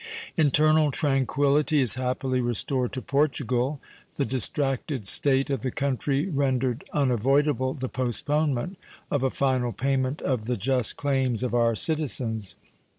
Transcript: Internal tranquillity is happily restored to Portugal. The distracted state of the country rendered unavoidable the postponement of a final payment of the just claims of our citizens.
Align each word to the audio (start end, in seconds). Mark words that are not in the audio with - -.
Internal 0.35 0.89
tranquillity 0.89 1.79
is 1.79 1.93
happily 1.93 2.41
restored 2.41 2.91
to 2.93 3.03
Portugal. 3.03 3.79
The 4.15 4.25
distracted 4.25 5.05
state 5.05 5.51
of 5.51 5.61
the 5.61 5.69
country 5.69 6.27
rendered 6.27 6.83
unavoidable 6.91 7.75
the 7.75 7.87
postponement 7.87 8.79
of 9.11 9.21
a 9.23 9.29
final 9.29 9.71
payment 9.73 10.19
of 10.23 10.45
the 10.45 10.57
just 10.57 10.97
claims 10.97 11.43
of 11.43 11.53
our 11.53 11.75
citizens. 11.75 12.55